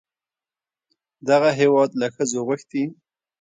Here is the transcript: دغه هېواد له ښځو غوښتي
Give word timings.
دغه 1.29 1.49
هېواد 1.59 1.91
له 2.01 2.07
ښځو 2.15 2.39
غوښتي 2.47 2.83